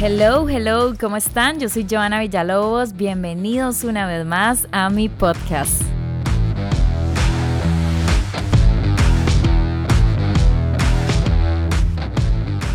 Hello, 0.00 0.48
hello, 0.48 0.94
¿cómo 0.96 1.16
están? 1.16 1.58
Yo 1.58 1.68
soy 1.68 1.84
Joana 1.90 2.20
Villalobos. 2.20 2.92
Bienvenidos 2.92 3.82
una 3.82 4.06
vez 4.06 4.24
más 4.24 4.68
a 4.70 4.90
mi 4.90 5.08
podcast. 5.08 5.82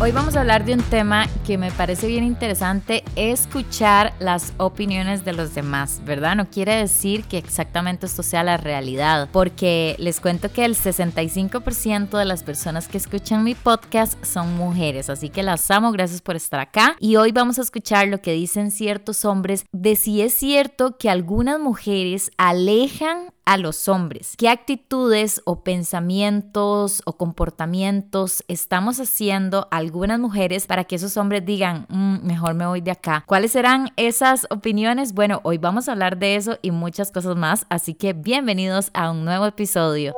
Hoy 0.04 0.12
vamos 0.12 0.36
a 0.36 0.40
hablar 0.40 0.66
de 0.66 0.74
un 0.74 0.82
tema 0.82 1.26
que 1.46 1.56
me 1.56 1.72
parece 1.72 2.06
bien 2.06 2.24
interesante, 2.24 3.02
escuchar 3.16 4.12
las 4.18 4.52
opiniones 4.58 5.24
de 5.24 5.32
los 5.32 5.54
demás, 5.54 6.02
¿verdad? 6.04 6.36
No 6.36 6.50
quiere 6.50 6.74
decir 6.74 7.24
que 7.24 7.38
exactamente 7.38 8.04
esto 8.04 8.22
sea 8.22 8.44
la 8.44 8.58
realidad, 8.58 9.30
porque 9.32 9.96
les 9.98 10.20
cuento 10.20 10.52
que 10.52 10.66
el 10.66 10.76
65% 10.76 12.18
de 12.18 12.24
las 12.26 12.42
personas 12.42 12.86
que 12.86 12.98
escuchan 12.98 13.44
mi 13.44 13.54
podcast 13.54 14.22
son 14.22 14.54
mujeres, 14.58 15.08
así 15.08 15.30
que 15.30 15.42
las 15.42 15.70
amo, 15.70 15.90
gracias 15.90 16.20
por 16.20 16.36
estar 16.36 16.60
acá. 16.60 16.96
Y 17.00 17.16
hoy 17.16 17.32
vamos 17.32 17.58
a 17.58 17.62
escuchar 17.62 18.08
lo 18.08 18.20
que 18.20 18.34
dicen 18.34 18.72
ciertos 18.72 19.24
hombres 19.24 19.64
de 19.72 19.96
si 19.96 20.20
es 20.20 20.34
cierto 20.34 20.98
que 20.98 21.08
algunas 21.08 21.58
mujeres 21.58 22.30
alejan 22.36 23.32
a 23.44 23.56
los 23.56 23.88
hombres. 23.88 24.34
¿Qué 24.36 24.48
actitudes 24.48 25.42
o 25.44 25.62
pensamientos 25.62 27.02
o 27.04 27.16
comportamientos 27.16 28.44
estamos 28.48 29.00
haciendo 29.00 29.68
algunas 29.70 30.18
mujeres 30.18 30.66
para 30.66 30.84
que 30.84 30.96
esos 30.96 31.16
hombres 31.16 31.44
digan, 31.44 31.86
mm, 31.88 32.26
mejor 32.26 32.54
me 32.54 32.66
voy 32.66 32.80
de 32.80 32.90
acá? 32.90 33.24
¿Cuáles 33.26 33.52
serán 33.52 33.90
esas 33.96 34.46
opiniones? 34.50 35.12
Bueno, 35.12 35.40
hoy 35.44 35.58
vamos 35.58 35.88
a 35.88 35.92
hablar 35.92 36.18
de 36.18 36.36
eso 36.36 36.58
y 36.62 36.70
muchas 36.70 37.12
cosas 37.12 37.36
más, 37.36 37.66
así 37.68 37.94
que 37.94 38.12
bienvenidos 38.12 38.90
a 38.94 39.10
un 39.10 39.24
nuevo 39.24 39.46
episodio. 39.46 40.14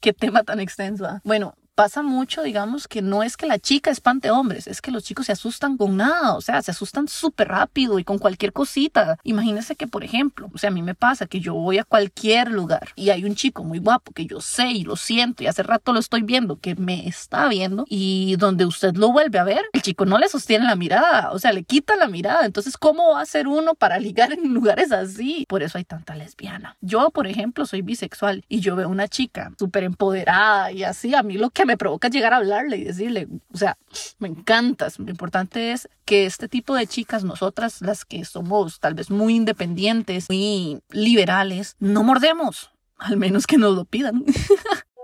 Qué 0.00 0.12
tema 0.12 0.42
tan 0.42 0.60
extenso. 0.60 1.06
¿ah? 1.06 1.20
Bueno, 1.24 1.54
pasa 1.74 2.02
mucho, 2.02 2.42
digamos, 2.42 2.88
que 2.88 3.02
no 3.02 3.22
es 3.22 3.36
que 3.36 3.46
la 3.46 3.58
chica 3.58 3.90
espante 3.90 4.30
hombres, 4.30 4.66
es 4.66 4.80
que 4.80 4.90
los 4.90 5.04
chicos 5.04 5.26
se 5.26 5.32
asustan 5.32 5.76
con 5.76 5.96
nada, 5.96 6.34
o 6.34 6.40
sea, 6.40 6.62
se 6.62 6.70
asustan 6.70 7.08
súper 7.08 7.48
rápido 7.48 7.98
y 7.98 8.04
con 8.04 8.18
cualquier 8.18 8.52
cosita. 8.52 9.18
Imagínense 9.24 9.76
que, 9.76 9.86
por 9.86 10.04
ejemplo, 10.04 10.50
o 10.54 10.58
sea, 10.58 10.70
a 10.70 10.72
mí 10.72 10.82
me 10.82 10.94
pasa 10.94 11.26
que 11.26 11.40
yo 11.40 11.54
voy 11.54 11.78
a 11.78 11.84
cualquier 11.84 12.50
lugar 12.50 12.88
y 12.94 13.10
hay 13.10 13.24
un 13.24 13.34
chico 13.34 13.64
muy 13.64 13.78
guapo 13.78 14.12
que 14.12 14.26
yo 14.26 14.40
sé 14.40 14.68
y 14.68 14.84
lo 14.84 14.96
siento 14.96 15.42
y 15.42 15.46
hace 15.46 15.62
rato 15.62 15.92
lo 15.92 16.00
estoy 16.00 16.22
viendo, 16.22 16.58
que 16.58 16.74
me 16.76 17.08
está 17.08 17.48
viendo 17.48 17.84
y 17.88 18.36
donde 18.36 18.66
usted 18.66 18.94
lo 18.94 19.12
vuelve 19.12 19.38
a 19.38 19.44
ver, 19.44 19.62
el 19.72 19.82
chico 19.82 20.06
no 20.06 20.18
le 20.18 20.28
sostiene 20.28 20.64
la 20.64 20.76
mirada, 20.76 21.32
o 21.32 21.38
sea, 21.38 21.52
le 21.52 21.64
quita 21.64 21.96
la 21.96 22.06
mirada. 22.06 22.46
Entonces, 22.46 22.76
¿cómo 22.76 23.12
va 23.12 23.20
a 23.20 23.26
ser 23.26 23.48
uno 23.48 23.74
para 23.74 23.98
ligar 23.98 24.32
en 24.32 24.54
lugares 24.54 24.92
así? 24.92 25.44
Por 25.48 25.62
eso 25.62 25.78
hay 25.78 25.84
tanta 25.84 26.14
lesbiana. 26.14 26.76
Yo, 26.80 27.10
por 27.10 27.26
ejemplo, 27.26 27.66
soy 27.66 27.82
bisexual 27.82 28.44
y 28.48 28.60
yo 28.60 28.76
veo 28.76 28.88
una 28.88 29.08
chica 29.08 29.52
súper 29.58 29.84
empoderada 29.84 30.70
y 30.72 30.84
así, 30.84 31.14
a 31.14 31.22
mí 31.22 31.34
lo 31.36 31.50
que 31.50 31.63
me 31.66 31.76
provoca 31.76 32.08
llegar 32.08 32.32
a 32.32 32.38
hablarle 32.38 32.78
y 32.78 32.84
decirle, 32.84 33.28
o 33.52 33.56
sea, 33.56 33.78
me 34.18 34.28
encantas. 34.28 34.98
Lo 34.98 35.10
importante 35.10 35.72
es 35.72 35.88
que 36.04 36.26
este 36.26 36.48
tipo 36.48 36.74
de 36.74 36.86
chicas, 36.86 37.24
nosotras, 37.24 37.80
las 37.80 38.04
que 38.04 38.24
somos 38.24 38.80
tal 38.80 38.94
vez 38.94 39.10
muy 39.10 39.34
independientes, 39.34 40.28
muy 40.28 40.80
liberales, 40.90 41.76
no 41.78 42.02
mordemos, 42.02 42.70
al 42.98 43.16
menos 43.16 43.46
que 43.46 43.58
nos 43.58 43.74
lo 43.74 43.84
pidan. 43.84 44.24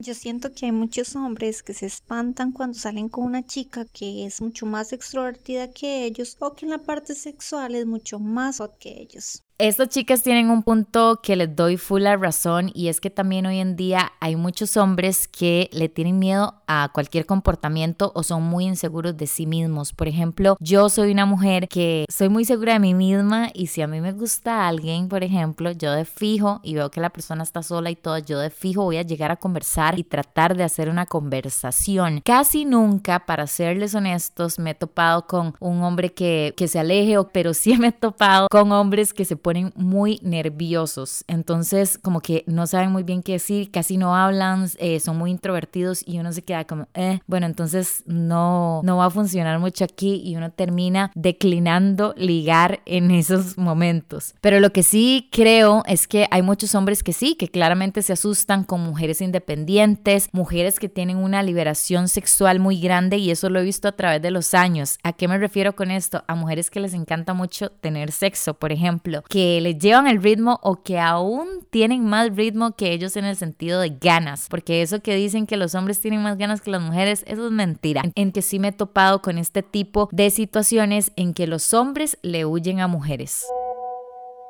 Yo 0.00 0.14
siento 0.14 0.52
que 0.52 0.66
hay 0.66 0.72
muchos 0.72 1.16
hombres 1.16 1.64
que 1.64 1.74
se 1.74 1.86
espantan 1.86 2.52
cuando 2.52 2.78
salen 2.78 3.08
con 3.08 3.24
una 3.24 3.44
chica 3.44 3.84
que 3.84 4.26
es 4.26 4.40
mucho 4.40 4.64
más 4.64 4.92
extrovertida 4.92 5.72
que 5.72 6.04
ellos 6.04 6.36
o 6.38 6.54
que 6.54 6.66
en 6.66 6.70
la 6.70 6.78
parte 6.78 7.16
sexual 7.16 7.74
es 7.74 7.84
mucho 7.84 8.20
más 8.20 8.58
hot 8.58 8.78
que 8.78 9.00
ellos. 9.00 9.42
Estas 9.60 9.88
chicas 9.88 10.22
tienen 10.22 10.50
un 10.50 10.62
punto 10.62 11.18
que 11.20 11.34
les 11.34 11.56
doy 11.56 11.78
full 11.78 12.02
la 12.02 12.16
razón 12.16 12.70
y 12.74 12.86
es 12.86 13.00
que 13.00 13.10
también 13.10 13.44
hoy 13.44 13.58
en 13.58 13.74
día 13.74 14.12
hay 14.20 14.36
muchos 14.36 14.76
hombres 14.76 15.26
que 15.26 15.68
le 15.72 15.88
tienen 15.88 16.20
miedo 16.20 16.54
a 16.68 16.90
cualquier 16.94 17.26
comportamiento 17.26 18.12
o 18.14 18.22
son 18.22 18.44
muy 18.44 18.66
inseguros 18.66 19.16
de 19.16 19.26
sí 19.26 19.46
mismos. 19.46 19.92
Por 19.92 20.06
ejemplo, 20.06 20.56
yo 20.60 20.88
soy 20.88 21.10
una 21.10 21.26
mujer 21.26 21.66
que 21.66 22.04
soy 22.08 22.28
muy 22.28 22.44
segura 22.44 22.74
de 22.74 22.78
mí 22.78 22.94
misma 22.94 23.50
y 23.52 23.66
si 23.66 23.82
a 23.82 23.88
mí 23.88 24.00
me 24.00 24.12
gusta 24.12 24.68
alguien, 24.68 25.08
por 25.08 25.24
ejemplo, 25.24 25.72
yo 25.72 25.90
de 25.90 26.04
fijo 26.04 26.60
y 26.62 26.74
veo 26.74 26.92
que 26.92 27.00
la 27.00 27.10
persona 27.10 27.42
está 27.42 27.64
sola 27.64 27.90
y 27.90 27.96
todo, 27.96 28.18
yo 28.18 28.38
de 28.38 28.50
fijo 28.50 28.84
voy 28.84 28.98
a 28.98 29.02
llegar 29.02 29.32
a 29.32 29.36
conversar 29.36 29.98
y 29.98 30.04
tratar 30.04 30.56
de 30.56 30.62
hacer 30.62 30.88
una 30.88 31.06
conversación. 31.06 32.20
Casi 32.24 32.64
nunca, 32.64 33.26
para 33.26 33.48
serles 33.48 33.96
honestos, 33.96 34.60
me 34.60 34.70
he 34.70 34.74
topado 34.76 35.26
con 35.26 35.54
un 35.58 35.82
hombre 35.82 36.14
que, 36.14 36.54
que 36.56 36.68
se 36.68 36.78
aleje, 36.78 37.16
pero 37.32 37.54
sí 37.54 37.76
me 37.76 37.88
he 37.88 37.92
topado 37.92 38.46
con 38.48 38.70
hombres 38.70 39.12
que 39.12 39.24
se 39.24 39.36
ponen 39.48 39.72
muy 39.76 40.20
nerviosos. 40.22 41.24
Entonces, 41.26 41.96
como 41.96 42.20
que 42.20 42.44
no 42.46 42.66
saben 42.66 42.92
muy 42.92 43.02
bien 43.02 43.22
qué 43.22 43.32
decir, 43.32 43.70
casi 43.70 43.96
no 43.96 44.14
hablan, 44.14 44.68
eh, 44.76 45.00
son 45.00 45.16
muy 45.16 45.30
introvertidos 45.30 46.06
y 46.06 46.18
uno 46.18 46.32
se 46.32 46.42
queda 46.42 46.66
como, 46.66 46.86
eh, 46.92 47.20
bueno, 47.26 47.46
entonces 47.46 48.02
no, 48.04 48.82
no 48.84 48.98
va 48.98 49.06
a 49.06 49.10
funcionar 49.10 49.58
mucho 49.58 49.84
aquí 49.84 50.20
y 50.22 50.36
uno 50.36 50.50
termina 50.50 51.10
declinando 51.14 52.12
ligar 52.18 52.82
en 52.84 53.10
esos 53.10 53.56
momentos. 53.56 54.34
Pero 54.42 54.60
lo 54.60 54.70
que 54.70 54.82
sí 54.82 55.30
creo 55.32 55.82
es 55.86 56.06
que 56.06 56.26
hay 56.30 56.42
muchos 56.42 56.74
hombres 56.74 57.02
que 57.02 57.14
sí, 57.14 57.34
que 57.34 57.48
claramente 57.48 58.02
se 58.02 58.12
asustan 58.12 58.64
con 58.64 58.82
mujeres 58.82 59.22
independientes, 59.22 60.28
mujeres 60.32 60.78
que 60.78 60.90
tienen 60.90 61.16
una 61.16 61.42
liberación 61.42 62.08
sexual 62.08 62.60
muy 62.60 62.78
grande 62.82 63.16
y 63.16 63.30
eso 63.30 63.48
lo 63.48 63.60
he 63.60 63.64
visto 63.64 63.88
a 63.88 63.92
través 63.92 64.20
de 64.20 64.30
los 64.30 64.52
años. 64.52 64.98
¿A 65.02 65.14
qué 65.14 65.26
me 65.26 65.38
refiero 65.38 65.74
con 65.74 65.90
esto? 65.90 66.22
A 66.26 66.34
mujeres 66.34 66.68
que 66.70 66.80
les 66.80 66.92
encanta 66.92 67.32
mucho 67.32 67.70
tener 67.70 68.12
sexo, 68.12 68.52
por 68.52 68.72
ejemplo, 68.72 69.22
que 69.22 69.37
les 69.60 69.78
llevan 69.78 70.06
el 70.06 70.22
ritmo 70.22 70.58
o 70.62 70.82
que 70.82 70.98
aún 70.98 71.46
tienen 71.70 72.04
más 72.04 72.34
ritmo 72.34 72.72
que 72.76 72.92
ellos 72.92 73.16
en 73.16 73.24
el 73.24 73.36
sentido 73.36 73.80
de 73.80 73.96
ganas, 74.00 74.48
porque 74.48 74.82
eso 74.82 75.00
que 75.00 75.14
dicen 75.14 75.46
que 75.46 75.56
los 75.56 75.74
hombres 75.74 76.00
tienen 76.00 76.22
más 76.22 76.38
ganas 76.38 76.60
que 76.60 76.70
las 76.70 76.82
mujeres, 76.82 77.24
eso 77.26 77.46
es 77.46 77.52
mentira. 77.52 78.02
En 78.14 78.32
que 78.32 78.42
sí 78.42 78.58
me 78.58 78.68
he 78.68 78.72
topado 78.72 79.22
con 79.22 79.38
este 79.38 79.62
tipo 79.62 80.08
de 80.12 80.30
situaciones 80.30 81.12
en 81.16 81.34
que 81.34 81.46
los 81.46 81.72
hombres 81.74 82.18
le 82.22 82.44
huyen 82.44 82.80
a 82.80 82.88
mujeres. 82.88 83.44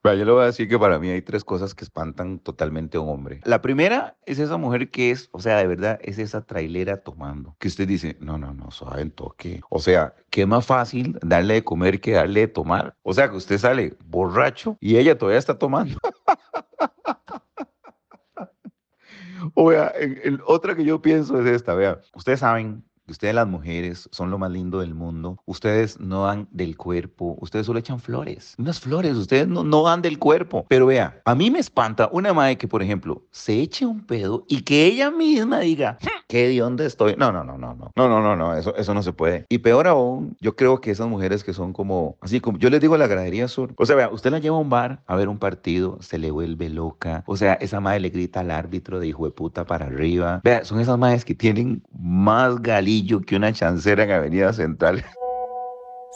Yo 0.05 0.25
le 0.25 0.33
voy 0.33 0.43
a 0.43 0.47
decir 0.47 0.69
que 0.69 0.79
para 0.79 0.99
mí 0.99 1.11
hay 1.11 1.23
tres 1.23 1.45
cosas 1.45 1.75
que 1.75 1.85
espantan 1.85 2.39
totalmente 2.39 2.97
a 2.97 3.01
un 3.01 3.11
hombre. 3.11 3.41
La 3.45 3.61
primera 3.61 4.17
es 4.27 4.39
esa 4.39 4.57
mujer 4.57 4.91
que 4.91 5.11
es, 5.11 5.29
o 5.33 5.41
sea, 5.41 5.59
de 5.59 5.67
verdad, 5.67 5.99
es 6.03 6.19
esa 6.19 6.47
trailera 6.47 6.99
tomando. 6.99 7.57
Que 7.59 7.69
usted 7.69 7.87
dice, 7.87 8.17
no, 8.21 8.39
no, 8.39 8.55
no, 8.55 8.71
suave 8.71 9.03
el 9.03 9.13
toque. 9.13 9.61
O 9.71 9.81
sea, 9.81 10.15
qué 10.31 10.47
más 10.47 10.65
fácil 10.65 11.19
darle 11.23 11.55
de 11.55 11.65
comer 11.65 12.01
que 12.01 12.13
darle 12.13 12.41
de 12.41 12.49
tomar. 12.49 12.97
O 13.03 13.13
sea, 13.13 13.31
que 13.31 13.37
usted 13.37 13.59
sale 13.59 13.97
borracho 14.07 14.79
y 14.81 14.97
ella 14.97 15.19
todavía 15.19 15.39
está 15.39 15.59
tomando. 15.59 15.99
o 19.55 19.67
vea, 19.67 19.93
otra 20.47 20.75
que 20.75 20.85
yo 20.85 21.03
pienso 21.03 21.41
es 21.41 21.47
esta, 21.47 21.75
vea, 21.75 22.01
ustedes 22.15 22.41
saben 22.41 22.85
Ustedes 23.09 23.35
las 23.35 23.49
mujeres 23.49 24.09
son 24.13 24.31
lo 24.31 24.39
más 24.39 24.51
lindo 24.51 24.81
del 24.81 24.95
mundo. 24.95 25.41
Ustedes 25.47 25.99
no 25.99 26.27
dan 26.27 26.49
del 26.51 26.77
cuerpo. 26.77 27.37
Ustedes 27.41 27.67
solo 27.67 27.79
echan 27.79 28.01
flores. 28.01 28.55
Unas 28.59 28.81
flores. 28.81 29.17
Ustedes 29.17 29.49
no, 29.49 29.65
no 29.65 29.83
dan 29.83 30.03
del 30.03 30.19
cuerpo. 30.19 30.67
Pero 30.69 30.87
vea, 30.87 31.21
a 31.25 31.35
mí 31.35 31.51
me 31.51 31.59
espanta 31.59 32.09
una 32.13 32.33
madre 32.33 32.59
que, 32.59 32.69
por 32.69 32.83
ejemplo, 32.83 33.23
se 33.31 33.61
eche 33.61 33.87
un 33.87 34.05
pedo 34.05 34.45
y 34.49 34.63
que 34.63 34.87
ella 34.87 35.11
misma 35.11 35.61
diga, 35.61 35.99
¿qué 36.29 36.49
de 36.49 36.59
dónde 36.59 36.87
estoy? 36.87 37.15
No, 37.17 37.33
no, 37.33 37.45
no, 37.45 37.57
no, 37.57 37.75
no. 37.75 37.93
No, 37.97 38.09
no, 38.09 38.21
no, 38.21 38.37
no. 38.37 38.55
Eso, 38.55 38.77
eso 38.77 38.95
no 38.95 39.03
se 39.03 39.13
puede. 39.13 39.47
Y 39.49 39.59
peor 39.59 39.89
aún, 39.89 40.37
yo 40.41 40.57
creo 40.57 40.81
que 40.81 40.91
esas 40.91 41.09
mujeres 41.09 41.45
que 41.45 41.55
son 41.55 41.73
como, 41.73 42.17
así 42.21 42.41
como, 42.41 42.59
yo 42.59 42.71
les 42.71 42.81
digo 42.81 42.97
la 42.97 43.07
gradería 43.07 43.49
sur. 43.49 43.73
O 43.77 43.87
sea, 43.87 43.97
vea, 43.97 44.11
usted 44.11 44.31
la 44.31 44.39
lleva 44.39 44.57
a 44.57 44.61
un 44.61 44.71
bar 44.71 45.03
a 45.07 45.17
ver 45.17 45.29
un 45.29 45.39
partido, 45.39 45.99
se 46.01 46.19
le 46.19 46.31
vuelve 46.31 46.69
loca. 46.69 47.25
O 47.27 47.37
sea, 47.37 47.55
esa 47.55 47.81
madre 47.81 48.01
le 48.01 48.11
grita 48.11 48.41
al 48.41 48.51
árbitro 48.51 49.01
de 49.01 49.09
hijo 49.09 49.25
de 49.25 49.31
puta 49.31 49.65
para 49.65 49.87
arriba. 49.87 50.41
Vea, 50.45 50.65
son 50.65 50.81
esas 50.81 50.99
madres 50.99 51.25
que 51.25 51.35
tienen 51.35 51.83
más 51.99 52.61
que 53.25 53.37
una 53.37 53.53
chancera 53.53 54.05
en 54.05 54.11
Avenida 54.11 54.53
Central. 54.53 55.05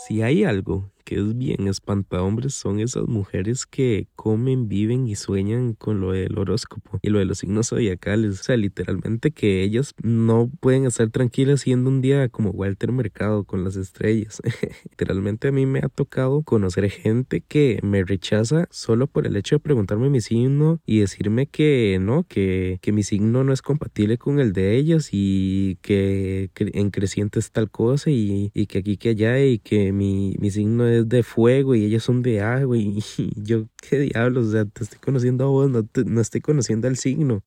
Si 0.06 0.22
hay 0.22 0.44
algo 0.44 0.90
que 1.04 1.16
es 1.16 1.36
bien 1.36 1.68
espantahombres 1.68 2.54
son 2.54 2.80
esas 2.80 3.06
mujeres 3.06 3.66
que 3.66 4.08
comen, 4.16 4.68
viven 4.68 5.06
y 5.06 5.16
sueñan 5.16 5.74
con 5.74 6.00
lo 6.00 6.12
del 6.12 6.38
horóscopo 6.38 6.98
y 7.02 7.10
lo 7.10 7.18
de 7.18 7.24
los 7.24 7.38
signos 7.38 7.68
zodiacales. 7.68 8.40
O 8.40 8.42
sea, 8.42 8.56
literalmente 8.56 9.30
que 9.30 9.62
ellas 9.62 9.94
no 10.02 10.50
pueden 10.60 10.86
estar 10.86 11.10
tranquilas 11.10 11.62
siendo 11.62 11.90
un 11.90 12.00
día 12.00 12.28
como 12.28 12.50
Walter 12.50 12.92
Mercado 12.92 13.44
con 13.44 13.64
las 13.64 13.76
estrellas. 13.76 14.40
literalmente 14.90 15.48
a 15.48 15.52
mí 15.52 15.66
me 15.66 15.80
ha 15.80 15.88
tocado 15.88 16.42
conocer 16.42 16.90
gente 16.90 17.40
que 17.40 17.80
me 17.82 18.04
rechaza 18.04 18.66
solo 18.70 19.06
por 19.06 19.26
el 19.26 19.36
hecho 19.36 19.56
de 19.56 19.60
preguntarme 19.60 20.10
mi 20.10 20.20
signo 20.20 20.80
y 20.86 21.00
decirme 21.00 21.46
que 21.46 21.98
no, 22.00 22.24
que, 22.24 22.78
que 22.82 22.92
mi 22.92 23.02
signo 23.02 23.44
no 23.44 23.52
es 23.52 23.62
compatible 23.62 24.18
con 24.18 24.40
el 24.40 24.52
de 24.52 24.76
ellas 24.76 25.10
y 25.12 25.78
que, 25.82 26.50
en 26.56 26.90
creciente 26.90 27.38
es 27.38 27.50
tal 27.50 27.70
cosa 27.70 28.10
y, 28.10 28.50
y, 28.54 28.66
que 28.66 28.78
aquí 28.78 28.96
que 28.96 29.10
allá 29.10 29.42
y 29.44 29.58
que 29.58 29.92
mi, 29.92 30.34
mi 30.38 30.50
signo 30.50 30.86
es 30.86 30.91
de 31.04 31.22
fuego 31.22 31.74
y 31.74 31.84
ellos 31.84 32.04
son 32.04 32.22
de 32.22 32.40
agua 32.40 32.76
y, 32.76 33.02
yo, 33.36 33.66
qué 33.80 33.98
diablos, 33.98 34.48
o 34.48 34.52
sea, 34.52 34.64
te 34.64 34.84
estoy 34.84 34.98
conociendo 34.98 35.44
a 35.44 35.48
vos, 35.48 35.70
no, 35.70 35.86
no 36.06 36.20
estoy 36.20 36.40
conociendo 36.40 36.88
al 36.88 36.96
signo. 36.96 37.42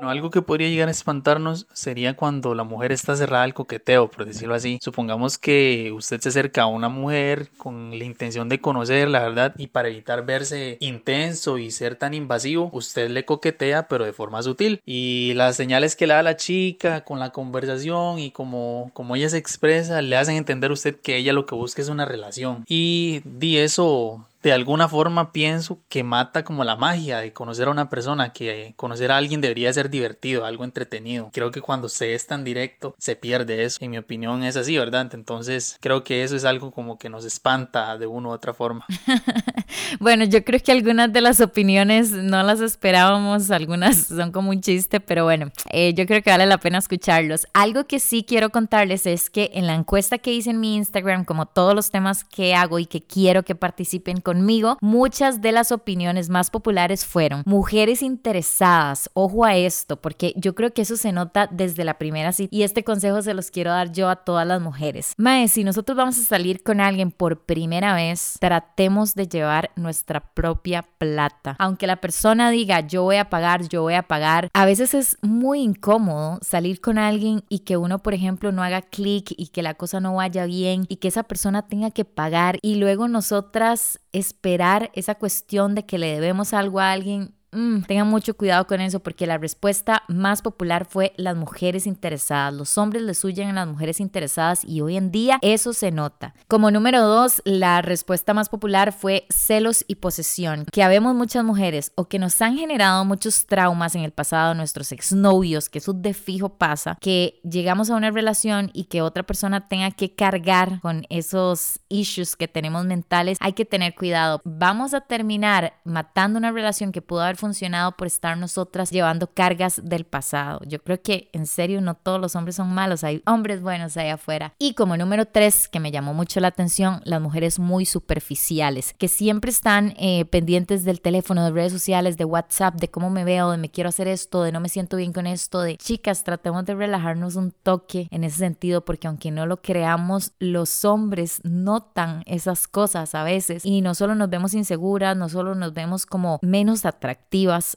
No, 0.00 0.10
algo 0.10 0.30
que 0.30 0.42
podría 0.42 0.68
llegar 0.68 0.86
a 0.86 0.92
espantarnos 0.92 1.66
sería 1.72 2.14
cuando 2.14 2.54
la 2.54 2.62
mujer 2.62 2.92
está 2.92 3.16
cerrada 3.16 3.42
al 3.42 3.54
coqueteo, 3.54 4.08
por 4.08 4.26
decirlo 4.26 4.54
así. 4.54 4.78
Supongamos 4.80 5.38
que 5.38 5.90
usted 5.92 6.20
se 6.20 6.28
acerca 6.28 6.62
a 6.62 6.66
una 6.66 6.88
mujer 6.88 7.48
con 7.56 7.98
la 7.98 8.04
intención 8.04 8.48
de 8.48 8.60
conocer, 8.60 9.08
la 9.08 9.20
verdad, 9.20 9.54
y 9.58 9.66
para 9.68 9.88
evitar 9.88 10.24
verse 10.24 10.76
intenso 10.80 11.58
y 11.58 11.72
ser 11.72 11.96
tan 11.96 12.14
invasivo, 12.14 12.70
usted 12.72 13.10
le 13.10 13.24
coquetea, 13.24 13.88
pero 13.88 14.04
de 14.04 14.12
forma 14.12 14.42
sutil. 14.42 14.80
Y 14.86 15.32
las 15.34 15.56
señales 15.56 15.96
que 15.96 16.06
le 16.06 16.14
da 16.14 16.22
la 16.22 16.36
chica 16.36 17.04
con 17.04 17.18
la 17.18 17.30
conversación 17.30 18.20
y 18.20 18.30
como, 18.30 18.92
como 18.94 19.16
ella 19.16 19.28
se 19.28 19.38
expresa, 19.38 20.00
le 20.00 20.16
hacen 20.16 20.36
entender 20.36 20.70
a 20.70 20.74
usted 20.74 20.96
que 21.00 21.16
ella 21.16 21.32
lo 21.32 21.44
que 21.44 21.56
busca 21.56 21.82
es 21.82 21.88
una 21.88 22.04
relación. 22.04 22.64
Y 22.68 23.20
di 23.24 23.58
eso 23.58 24.24
de 24.48 24.54
alguna 24.54 24.88
forma 24.88 25.30
pienso 25.30 25.80
que 25.90 26.02
mata 26.02 26.42
como 26.42 26.64
la 26.64 26.74
magia 26.74 27.18
de 27.18 27.34
conocer 27.34 27.68
a 27.68 27.70
una 27.70 27.90
persona, 27.90 28.32
que 28.32 28.72
conocer 28.76 29.12
a 29.12 29.18
alguien 29.18 29.42
debería 29.42 29.70
ser 29.74 29.90
divertido, 29.90 30.46
algo 30.46 30.64
entretenido. 30.64 31.28
Creo 31.34 31.50
que 31.50 31.60
cuando 31.60 31.90
se 31.90 32.14
es 32.14 32.26
tan 32.26 32.44
directo 32.44 32.94
se 32.98 33.14
pierde 33.14 33.64
eso. 33.64 33.76
En 33.82 33.90
mi 33.90 33.98
opinión 33.98 34.42
es 34.44 34.56
así, 34.56 34.78
¿verdad? 34.78 35.10
Entonces 35.12 35.76
creo 35.80 36.02
que 36.02 36.22
eso 36.22 36.34
es 36.34 36.46
algo 36.46 36.70
como 36.70 36.98
que 36.98 37.10
nos 37.10 37.26
espanta 37.26 37.98
de 37.98 38.06
una 38.06 38.30
u 38.30 38.32
otra 38.32 38.54
forma. 38.54 38.86
bueno, 40.00 40.24
yo 40.24 40.42
creo 40.44 40.60
que 40.60 40.72
algunas 40.72 41.12
de 41.12 41.20
las 41.20 41.42
opiniones 41.42 42.12
no 42.12 42.42
las 42.42 42.60
esperábamos, 42.60 43.50
algunas 43.50 43.96
son 44.08 44.32
como 44.32 44.48
un 44.48 44.62
chiste, 44.62 44.98
pero 44.98 45.24
bueno, 45.24 45.50
eh, 45.70 45.92
yo 45.92 46.06
creo 46.06 46.22
que 46.22 46.30
vale 46.30 46.46
la 46.46 46.56
pena 46.56 46.78
escucharlos. 46.78 47.46
Algo 47.52 47.84
que 47.84 48.00
sí 48.00 48.24
quiero 48.26 48.48
contarles 48.48 49.04
es 49.04 49.28
que 49.28 49.50
en 49.52 49.66
la 49.66 49.74
encuesta 49.74 50.16
que 50.16 50.32
hice 50.32 50.50
en 50.50 50.60
mi 50.60 50.76
Instagram, 50.76 51.26
como 51.26 51.44
todos 51.44 51.74
los 51.74 51.90
temas 51.90 52.24
que 52.24 52.54
hago 52.54 52.78
y 52.78 52.86
que 52.86 53.02
quiero 53.02 53.42
que 53.42 53.54
participen 53.54 54.22
conmigo, 54.38 54.78
muchas 54.80 55.40
de 55.40 55.50
las 55.50 55.72
opiniones 55.72 56.30
más 56.30 56.50
populares 56.50 57.04
fueron 57.04 57.42
mujeres 57.44 58.02
interesadas. 58.02 59.10
Ojo 59.14 59.44
a 59.44 59.56
esto, 59.56 60.00
porque 60.00 60.32
yo 60.36 60.54
creo 60.54 60.72
que 60.72 60.82
eso 60.82 60.96
se 60.96 61.10
nota 61.10 61.48
desde 61.50 61.82
la 61.82 61.98
primera 61.98 62.32
cita 62.32 62.54
y 62.54 62.62
este 62.62 62.84
consejo 62.84 63.20
se 63.20 63.34
los 63.34 63.50
quiero 63.50 63.72
dar 63.72 63.90
yo 63.90 64.08
a 64.08 64.16
todas 64.16 64.46
las 64.46 64.60
mujeres. 64.60 65.12
Mae, 65.16 65.48
si 65.48 65.64
nosotros 65.64 65.96
vamos 65.96 66.18
a 66.18 66.22
salir 66.22 66.62
con 66.62 66.80
alguien 66.80 67.10
por 67.10 67.40
primera 67.40 67.94
vez, 67.94 68.36
tratemos 68.38 69.16
de 69.16 69.26
llevar 69.26 69.70
nuestra 69.74 70.20
propia 70.20 70.82
plata. 70.98 71.56
Aunque 71.58 71.88
la 71.88 71.96
persona 71.96 72.50
diga 72.50 72.80
yo 72.80 73.02
voy 73.02 73.16
a 73.16 73.30
pagar, 73.30 73.68
yo 73.68 73.82
voy 73.82 73.94
a 73.94 74.04
pagar, 74.04 74.50
a 74.54 74.64
veces 74.64 74.94
es 74.94 75.18
muy 75.20 75.62
incómodo 75.62 76.38
salir 76.42 76.80
con 76.80 76.96
alguien 76.96 77.42
y 77.48 77.60
que 77.60 77.76
uno, 77.76 77.98
por 77.98 78.14
ejemplo, 78.14 78.52
no 78.52 78.62
haga 78.62 78.82
clic 78.82 79.34
y 79.36 79.48
que 79.48 79.62
la 79.62 79.74
cosa 79.74 79.98
no 79.98 80.14
vaya 80.14 80.46
bien 80.46 80.86
y 80.88 80.96
que 80.96 81.08
esa 81.08 81.24
persona 81.24 81.62
tenga 81.62 81.90
que 81.90 82.04
pagar 82.04 82.58
y 82.62 82.76
luego 82.76 83.08
nosotras 83.08 83.98
esperar 84.18 84.90
esa 84.94 85.14
cuestión 85.14 85.74
de 85.74 85.86
que 85.86 85.98
le 85.98 86.08
debemos 86.08 86.52
algo 86.52 86.80
a 86.80 86.92
alguien 86.92 87.34
Mm, 87.52 87.82
tengan 87.82 88.08
mucho 88.08 88.36
cuidado 88.36 88.66
con 88.66 88.80
eso 88.80 89.00
porque 89.00 89.26
la 89.26 89.38
respuesta 89.38 90.02
más 90.08 90.42
popular 90.42 90.84
fue 90.84 91.12
las 91.16 91.36
mujeres 91.36 91.86
interesadas. 91.86 92.52
Los 92.52 92.76
hombres 92.76 93.02
les 93.02 93.24
huyen 93.24 93.48
a 93.48 93.52
las 93.52 93.68
mujeres 93.68 94.00
interesadas 94.00 94.64
y 94.64 94.80
hoy 94.80 94.96
en 94.96 95.10
día 95.10 95.38
eso 95.40 95.72
se 95.72 95.90
nota. 95.90 96.34
Como 96.46 96.70
número 96.70 97.02
dos, 97.02 97.40
la 97.44 97.80
respuesta 97.80 98.34
más 98.34 98.48
popular 98.48 98.92
fue 98.92 99.26
celos 99.30 99.84
y 99.88 99.96
posesión. 99.96 100.66
Que 100.70 100.82
habemos 100.82 101.14
muchas 101.14 101.44
mujeres 101.44 101.92
o 101.94 102.08
que 102.08 102.18
nos 102.18 102.40
han 102.42 102.56
generado 102.56 103.04
muchos 103.04 103.46
traumas 103.46 103.94
en 103.94 104.02
el 104.02 104.12
pasado, 104.12 104.54
nuestros 104.54 104.92
exnovios, 104.92 105.68
que 105.68 105.78
eso 105.78 105.92
de 105.92 106.12
fijo 106.14 106.50
pasa, 106.50 106.98
que 107.00 107.40
llegamos 107.48 107.90
a 107.90 107.96
una 107.96 108.10
relación 108.10 108.70
y 108.74 108.84
que 108.84 109.00
otra 109.00 109.22
persona 109.22 109.68
tenga 109.68 109.90
que 109.90 110.14
cargar 110.14 110.80
con 110.80 111.06
esos 111.08 111.80
issues 111.88 112.36
que 112.36 112.48
tenemos 112.48 112.84
mentales. 112.84 113.38
Hay 113.40 113.54
que 113.54 113.64
tener 113.64 113.94
cuidado. 113.94 114.42
Vamos 114.44 114.92
a 114.92 115.00
terminar 115.00 115.74
matando 115.84 116.38
una 116.38 116.52
relación 116.52 116.92
que 116.92 117.00
pudo 117.00 117.22
haber 117.22 117.37
funcionado 117.38 117.92
por 117.92 118.06
estar 118.06 118.36
nosotras 118.36 118.90
llevando 118.90 119.28
cargas 119.32 119.80
del 119.82 120.04
pasado. 120.04 120.60
Yo 120.66 120.82
creo 120.82 121.00
que 121.00 121.30
en 121.32 121.46
serio 121.46 121.80
no 121.80 121.94
todos 121.94 122.20
los 122.20 122.36
hombres 122.36 122.56
son 122.56 122.72
malos, 122.74 123.04
hay 123.04 123.22
hombres 123.26 123.62
buenos 123.62 123.96
ahí 123.96 124.08
afuera. 124.08 124.52
Y 124.58 124.74
como 124.74 124.96
número 124.96 125.26
tres, 125.26 125.68
que 125.68 125.80
me 125.80 125.90
llamó 125.90 126.14
mucho 126.14 126.40
la 126.40 126.48
atención, 126.48 127.00
las 127.04 127.20
mujeres 127.20 127.58
muy 127.58 127.86
superficiales, 127.86 128.94
que 128.98 129.08
siempre 129.08 129.50
están 129.50 129.94
eh, 129.98 130.24
pendientes 130.26 130.84
del 130.84 131.00
teléfono, 131.00 131.44
de 131.44 131.52
redes 131.52 131.72
sociales, 131.72 132.16
de 132.16 132.24
WhatsApp, 132.24 132.74
de 132.74 132.88
cómo 132.88 133.10
me 133.10 133.24
veo, 133.24 133.50
de 133.50 133.58
me 133.58 133.70
quiero 133.70 133.88
hacer 133.88 134.08
esto, 134.08 134.42
de 134.42 134.52
no 134.52 134.60
me 134.60 134.68
siento 134.68 134.96
bien 134.96 135.12
con 135.12 135.26
esto, 135.26 135.60
de 135.60 135.76
chicas, 135.76 136.24
tratemos 136.24 136.64
de 136.64 136.74
relajarnos 136.74 137.36
un 137.36 137.52
toque 137.52 138.08
en 138.10 138.24
ese 138.24 138.38
sentido, 138.38 138.84
porque 138.84 139.06
aunque 139.06 139.30
no 139.30 139.46
lo 139.46 139.62
creamos, 139.62 140.32
los 140.38 140.84
hombres 140.84 141.40
notan 141.44 142.22
esas 142.26 142.66
cosas 142.66 143.14
a 143.14 143.22
veces 143.22 143.64
y 143.64 143.80
no 143.80 143.94
solo 143.94 144.14
nos 144.14 144.30
vemos 144.30 144.54
inseguras, 144.54 145.16
no 145.16 145.28
solo 145.28 145.54
nos 145.54 145.72
vemos 145.74 146.06
como 146.06 146.38
menos 146.42 146.84
atractivas, 146.84 147.27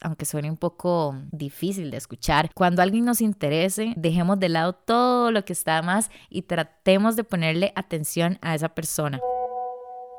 aunque 0.01 0.25
suene 0.25 0.49
un 0.49 0.57
poco 0.57 1.15
difícil 1.31 1.91
de 1.91 1.97
escuchar. 1.97 2.49
Cuando 2.53 2.81
alguien 2.81 3.05
nos 3.05 3.21
interese, 3.21 3.93
dejemos 3.97 4.39
de 4.39 4.49
lado 4.49 4.73
todo 4.73 5.31
lo 5.31 5.43
que 5.43 5.53
está 5.53 5.81
más 5.81 6.09
y 6.29 6.43
tratemos 6.43 7.15
de 7.15 7.23
ponerle 7.23 7.73
atención 7.75 8.37
a 8.41 8.55
esa 8.55 8.69
persona 8.69 9.19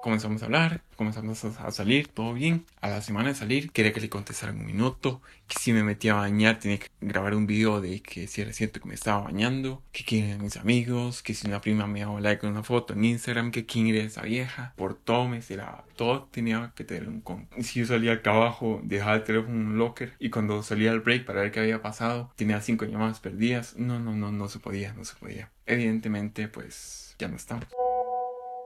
comenzamos 0.02 0.42
a 0.42 0.46
hablar, 0.46 0.82
comenzamos 0.96 1.44
a 1.44 1.70
salir, 1.70 2.08
todo 2.08 2.34
bien. 2.34 2.66
A 2.80 2.88
la 2.88 3.00
semana 3.00 3.28
de 3.28 3.36
salir, 3.36 3.70
quería 3.70 3.92
que 3.92 4.00
le 4.00 4.08
contestara 4.08 4.52
un 4.52 4.66
minuto, 4.66 5.22
que 5.46 5.58
si 5.60 5.72
me 5.72 5.84
metía 5.84 6.12
a 6.12 6.16
bañar 6.16 6.58
tenía 6.58 6.78
que 6.78 6.88
grabar 7.00 7.36
un 7.36 7.46
video 7.46 7.80
de 7.80 8.02
que 8.02 8.26
si 8.26 8.42
era 8.42 8.52
cierto 8.52 8.80
que 8.80 8.88
me 8.88 8.94
estaba 8.94 9.22
bañando, 9.22 9.80
que 9.92 10.04
quién 10.04 10.26
eran 10.26 10.42
mis 10.42 10.56
amigos, 10.56 11.22
que 11.22 11.34
si 11.34 11.46
una 11.46 11.60
prima 11.60 11.86
me 11.86 12.00
daba 12.00 12.20
like 12.20 12.40
con 12.40 12.50
una 12.50 12.64
foto 12.64 12.94
en 12.94 13.04
Instagram, 13.04 13.52
que 13.52 13.64
quién 13.64 13.86
era 13.86 14.02
esa 14.02 14.22
vieja, 14.22 14.74
por 14.76 14.94
todo 14.94 15.28
me 15.28 15.40
era 15.48 15.84
todo 15.94 16.24
tenía 16.32 16.72
que 16.74 16.82
tener 16.82 17.08
un 17.08 17.20
con. 17.20 17.48
Si 17.60 17.78
yo 17.78 17.86
salía 17.86 18.14
acá 18.14 18.32
abajo, 18.32 18.80
dejaba 18.82 19.14
el 19.14 19.24
teléfono 19.24 19.54
en 19.54 19.66
un 19.68 19.78
locker 19.78 20.14
y 20.18 20.30
cuando 20.30 20.64
salía 20.64 20.90
al 20.90 21.00
break 21.00 21.24
para 21.24 21.42
ver 21.42 21.52
qué 21.52 21.60
había 21.60 21.80
pasado, 21.80 22.32
tenía 22.34 22.60
cinco 22.60 22.86
llamadas 22.86 23.20
perdidas. 23.20 23.76
No, 23.76 24.00
no, 24.00 24.16
no, 24.16 24.32
no 24.32 24.48
se 24.48 24.58
podía, 24.58 24.94
no 24.94 25.04
se 25.04 25.14
podía. 25.14 25.52
Evidentemente, 25.64 26.48
pues 26.48 27.14
ya 27.20 27.28
no 27.28 27.36
estamos 27.36 27.66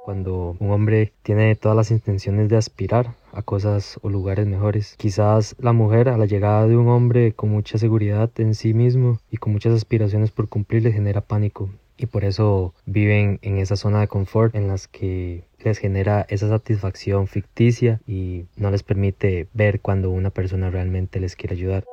cuando 0.06 0.56
un 0.60 0.70
hombre 0.70 1.12
tiene 1.24 1.56
todas 1.56 1.76
las 1.76 1.90
intenciones 1.90 2.48
de 2.48 2.56
aspirar 2.56 3.16
a 3.32 3.42
cosas 3.42 3.98
o 4.02 4.08
lugares 4.08 4.46
mejores. 4.46 4.94
Quizás 4.98 5.56
la 5.58 5.72
mujer 5.72 6.08
a 6.08 6.16
la 6.16 6.26
llegada 6.26 6.68
de 6.68 6.76
un 6.76 6.86
hombre 6.86 7.32
con 7.32 7.50
mucha 7.50 7.76
seguridad 7.76 8.30
en 8.36 8.54
sí 8.54 8.72
mismo 8.72 9.18
y 9.32 9.38
con 9.38 9.52
muchas 9.52 9.74
aspiraciones 9.74 10.30
por 10.30 10.48
cumplir 10.48 10.84
le 10.84 10.92
genera 10.92 11.22
pánico 11.22 11.70
y 11.96 12.06
por 12.06 12.24
eso 12.24 12.72
viven 12.84 13.40
en 13.42 13.58
esa 13.58 13.74
zona 13.74 13.98
de 13.98 14.06
confort 14.06 14.54
en 14.54 14.68
las 14.68 14.86
que 14.86 15.42
les 15.64 15.78
genera 15.78 16.24
esa 16.28 16.48
satisfacción 16.48 17.26
ficticia 17.26 18.00
y 18.06 18.44
no 18.56 18.70
les 18.70 18.84
permite 18.84 19.48
ver 19.54 19.80
cuando 19.80 20.12
una 20.12 20.30
persona 20.30 20.70
realmente 20.70 21.18
les 21.18 21.34
quiere 21.34 21.56
ayudar 21.56 21.84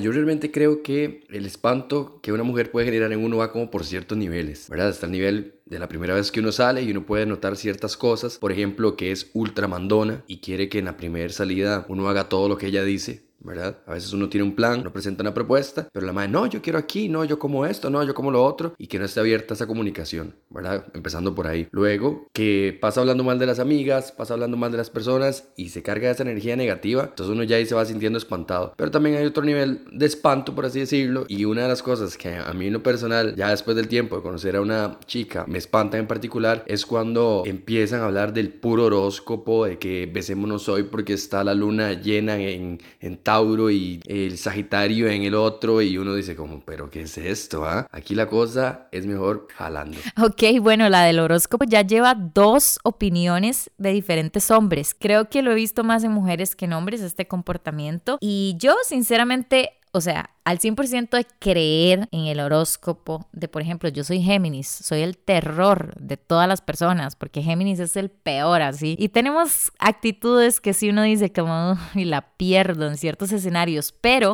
yo 0.00 0.12
realmente 0.12 0.50
creo 0.50 0.82
que 0.82 1.24
el 1.30 1.46
espanto 1.46 2.20
que 2.20 2.32
una 2.32 2.42
mujer 2.42 2.70
puede 2.70 2.86
generar 2.86 3.12
en 3.12 3.24
uno 3.24 3.36
va 3.36 3.52
como 3.52 3.70
por 3.70 3.84
ciertos 3.84 4.18
niveles, 4.18 4.68
¿verdad? 4.68 4.88
Hasta 4.88 5.06
el 5.06 5.12
nivel 5.12 5.54
de 5.66 5.78
la 5.78 5.88
primera 5.88 6.14
vez 6.14 6.32
que 6.32 6.40
uno 6.40 6.50
sale 6.50 6.82
y 6.82 6.90
uno 6.90 7.06
puede 7.06 7.26
notar 7.26 7.56
ciertas 7.56 7.96
cosas, 7.96 8.38
por 8.38 8.50
ejemplo, 8.50 8.96
que 8.96 9.12
es 9.12 9.30
ultra 9.34 9.68
mandona 9.68 10.24
y 10.26 10.40
quiere 10.40 10.68
que 10.68 10.80
en 10.80 10.86
la 10.86 10.96
primera 10.96 11.32
salida 11.32 11.86
uno 11.88 12.08
haga 12.08 12.28
todo 12.28 12.48
lo 12.48 12.58
que 12.58 12.66
ella 12.66 12.82
dice, 12.82 13.27
¿verdad? 13.40 13.78
A 13.86 13.94
veces 13.94 14.12
uno 14.12 14.28
tiene 14.28 14.44
un 14.44 14.54
plan, 14.54 14.80
uno 14.80 14.92
presenta 14.92 15.22
una 15.22 15.34
propuesta, 15.34 15.88
pero 15.92 16.06
la 16.06 16.12
madre, 16.12 16.30
no, 16.30 16.46
yo 16.46 16.60
quiero 16.60 16.78
aquí, 16.78 17.08
no, 17.08 17.24
yo 17.24 17.38
como 17.38 17.66
esto, 17.66 17.90
no, 17.90 18.02
yo 18.02 18.14
como 18.14 18.30
lo 18.30 18.44
otro, 18.44 18.74
y 18.78 18.86
que 18.86 18.98
no 18.98 19.04
esté 19.04 19.20
abierta 19.20 19.54
esa 19.54 19.66
comunicación, 19.66 20.34
¿verdad? 20.50 20.86
Empezando 20.94 21.34
por 21.34 21.46
ahí. 21.46 21.68
Luego, 21.70 22.28
que 22.32 22.76
pasa 22.80 23.00
hablando 23.00 23.24
mal 23.24 23.38
de 23.38 23.46
las 23.46 23.58
amigas, 23.58 24.12
pasa 24.12 24.34
hablando 24.34 24.56
mal 24.56 24.70
de 24.72 24.78
las 24.78 24.90
personas 24.90 25.48
y 25.56 25.68
se 25.68 25.82
carga 25.82 26.10
esa 26.10 26.22
energía 26.22 26.56
negativa, 26.56 27.04
entonces 27.04 27.32
uno 27.32 27.44
ya 27.44 27.56
ahí 27.56 27.66
se 27.66 27.74
va 27.74 27.84
sintiendo 27.84 28.18
espantado. 28.18 28.74
Pero 28.76 28.90
también 28.90 29.16
hay 29.16 29.26
otro 29.26 29.44
nivel 29.44 29.84
de 29.92 30.06
espanto, 30.06 30.54
por 30.54 30.66
así 30.66 30.80
decirlo, 30.80 31.24
y 31.28 31.44
una 31.44 31.62
de 31.62 31.68
las 31.68 31.82
cosas 31.82 32.16
que 32.16 32.36
a 32.36 32.52
mí 32.52 32.66
en 32.66 32.72
lo 32.72 32.82
personal, 32.82 33.34
ya 33.36 33.50
después 33.50 33.76
del 33.76 33.88
tiempo 33.88 34.16
de 34.16 34.22
conocer 34.22 34.56
a 34.56 34.60
una 34.60 34.98
chica, 35.06 35.44
me 35.46 35.58
espanta 35.58 35.98
en 35.98 36.06
particular, 36.06 36.64
es 36.66 36.84
cuando 36.86 37.42
empiezan 37.46 38.00
a 38.00 38.06
hablar 38.06 38.32
del 38.32 38.50
puro 38.50 38.86
horóscopo, 38.86 39.66
de 39.66 39.78
que 39.78 40.10
besémonos 40.12 40.68
hoy 40.68 40.84
porque 40.84 41.12
está 41.12 41.44
la 41.44 41.54
luna 41.54 41.92
llena 41.92 42.36
en, 42.38 42.80
en 43.00 43.16
Tauro 43.28 43.70
y 43.70 44.00
el 44.06 44.38
Sagitario 44.38 45.06
en 45.06 45.22
el 45.22 45.34
otro 45.34 45.82
y 45.82 45.98
uno 45.98 46.14
dice 46.14 46.34
como, 46.34 46.60
pero 46.60 46.88
¿qué 46.88 47.02
es 47.02 47.18
esto? 47.18 47.66
Ah? 47.66 47.86
Aquí 47.92 48.14
la 48.14 48.26
cosa 48.26 48.88
es 48.90 49.04
mejor 49.04 49.48
jalando. 49.54 49.98
Ok, 50.18 50.62
bueno, 50.62 50.88
la 50.88 51.04
del 51.04 51.18
horóscopo 51.20 51.66
ya 51.66 51.82
lleva 51.82 52.14
dos 52.14 52.78
opiniones 52.84 53.70
de 53.76 53.92
diferentes 53.92 54.50
hombres. 54.50 54.96
Creo 54.98 55.28
que 55.28 55.42
lo 55.42 55.52
he 55.52 55.54
visto 55.54 55.84
más 55.84 56.04
en 56.04 56.12
mujeres 56.12 56.56
que 56.56 56.64
en 56.64 56.72
hombres 56.72 57.02
este 57.02 57.28
comportamiento 57.28 58.16
y 58.18 58.56
yo 58.58 58.74
sinceramente 58.86 59.77
o 59.92 60.00
sea, 60.00 60.30
al 60.44 60.58
100% 60.58 61.10
de 61.10 61.26
creer 61.38 62.08
en 62.10 62.26
el 62.26 62.40
horóscopo 62.40 63.26
de, 63.32 63.48
por 63.48 63.60
ejemplo, 63.60 63.88
yo 63.90 64.02
soy 64.02 64.22
Géminis, 64.22 64.66
soy 64.66 65.02
el 65.02 65.18
terror 65.18 65.94
de 66.00 66.16
todas 66.16 66.48
las 66.48 66.62
personas, 66.62 67.16
porque 67.16 67.42
Géminis 67.42 67.80
es 67.80 67.96
el 67.96 68.08
peor, 68.10 68.62
así. 68.62 68.96
Y 68.98 69.10
tenemos 69.10 69.70
actitudes 69.78 70.60
que 70.60 70.72
si 70.72 70.88
uno 70.88 71.02
dice 71.02 71.32
como, 71.32 71.76
y 71.94 72.06
la 72.06 72.22
pierdo 72.36 72.86
en 72.86 72.96
ciertos 72.96 73.30
escenarios, 73.32 73.92
pero 74.00 74.32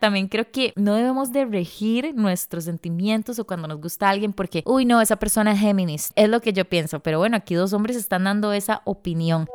también 0.00 0.28
creo 0.28 0.50
que 0.50 0.72
no 0.76 0.94
debemos 0.94 1.32
de 1.32 1.44
regir 1.44 2.12
nuestros 2.14 2.64
sentimientos 2.64 3.38
o 3.38 3.46
cuando 3.46 3.68
nos 3.68 3.80
gusta 3.80 4.10
alguien 4.10 4.32
porque, 4.32 4.62
uy, 4.66 4.84
no, 4.84 5.00
esa 5.00 5.16
persona 5.16 5.52
es 5.52 5.60
Géminis, 5.60 6.10
es 6.16 6.28
lo 6.28 6.40
que 6.40 6.52
yo 6.52 6.64
pienso, 6.64 7.00
pero 7.00 7.18
bueno, 7.18 7.36
aquí 7.36 7.54
dos 7.54 7.72
hombres 7.72 7.96
están 7.96 8.24
dando 8.24 8.52
esa 8.52 8.82
opinión. 8.84 9.46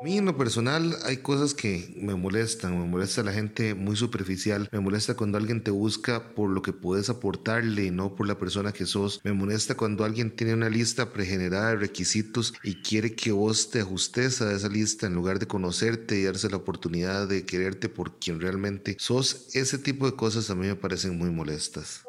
A 0.00 0.04
mí 0.04 0.16
en 0.16 0.26
lo 0.26 0.36
personal 0.36 0.96
hay 1.06 1.16
cosas 1.16 1.54
que 1.54 1.92
me 1.96 2.14
molestan, 2.14 2.78
me 2.78 2.86
molesta 2.86 3.24
la 3.24 3.32
gente 3.32 3.74
muy 3.74 3.96
superficial, 3.96 4.68
me 4.70 4.78
molesta 4.78 5.16
cuando 5.16 5.38
alguien 5.38 5.64
te 5.64 5.72
busca 5.72 6.36
por 6.36 6.50
lo 6.50 6.62
que 6.62 6.72
puedes 6.72 7.10
aportarle 7.10 7.86
y 7.86 7.90
no 7.90 8.14
por 8.14 8.28
la 8.28 8.38
persona 8.38 8.70
que 8.70 8.86
sos, 8.86 9.20
me 9.24 9.32
molesta 9.32 9.76
cuando 9.76 10.04
alguien 10.04 10.30
tiene 10.30 10.54
una 10.54 10.68
lista 10.68 11.12
pregenerada 11.12 11.70
de 11.70 11.76
requisitos 11.78 12.54
y 12.62 12.76
quiere 12.76 13.16
que 13.16 13.32
vos 13.32 13.70
te 13.70 13.80
ajustes 13.80 14.40
a 14.40 14.52
esa 14.52 14.68
lista 14.68 15.08
en 15.08 15.14
lugar 15.14 15.40
de 15.40 15.48
conocerte 15.48 16.16
y 16.16 16.22
darse 16.22 16.48
la 16.48 16.58
oportunidad 16.58 17.26
de 17.26 17.44
quererte 17.44 17.88
por 17.88 18.20
quien 18.20 18.40
realmente 18.40 18.94
sos, 19.00 19.48
ese 19.54 19.78
tipo 19.78 20.06
de 20.06 20.14
cosas 20.14 20.48
a 20.48 20.54
mí 20.54 20.68
me 20.68 20.76
parecen 20.76 21.18
muy 21.18 21.30
molestas. 21.30 22.07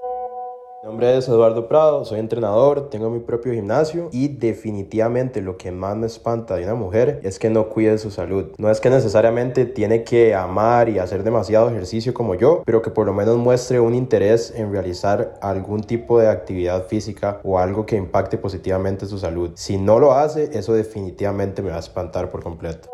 Mi 0.82 0.88
nombre 0.88 1.18
es 1.18 1.28
Eduardo 1.28 1.68
Prado, 1.68 2.06
soy 2.06 2.20
entrenador, 2.20 2.90
tengo 2.90 3.10
mi 3.10 3.20
propio 3.20 3.52
gimnasio 3.52 4.08
y 4.14 4.30
definitivamente 4.30 5.42
lo 5.42 5.58
que 5.58 5.74
más 5.74 5.98
me 5.98 6.08
espanta 6.08 6.56
de 6.56 6.64
una 6.64 6.76
mujer 6.76 7.20
es 7.24 7.38
que 7.38 7.50
no 7.50 7.68
cuide 7.68 7.98
su 7.98 8.12
salud. 8.12 8.54
No 8.58 8.72
es 8.72 8.80
que 8.80 8.90
necesariamente 8.90 9.66
tiene 9.66 10.06
que 10.06 10.34
amar 10.34 10.88
y 10.88 11.00
hacer 11.00 11.24
demasiado 11.24 11.70
ejercicio 11.70 12.14
como 12.14 12.34
yo, 12.34 12.64
pero 12.66 12.82
que 12.82 12.92
por 12.92 13.08
lo 13.08 13.14
menos 13.14 13.36
muestre 13.36 13.82
un 13.82 13.94
interés 13.94 14.54
en 14.56 14.72
realizar 14.72 15.38
algún 15.42 15.84
tipo 15.84 16.18
de 16.18 16.30
actividad 16.30 16.88
física 16.88 17.42
o 17.44 17.60
algo 17.60 17.86
que 17.86 17.98
impacte 17.98 18.38
positivamente 18.38 19.06
su 19.06 19.20
salud. 19.20 19.52
Si 19.56 19.78
no 19.78 20.00
lo 20.00 20.14
hace, 20.14 20.58
eso 20.58 20.72
definitivamente 20.72 21.62
me 21.62 21.72
va 21.72 21.76
a 21.76 21.80
espantar 21.80 22.32
por 22.32 22.42
completo 22.42 22.90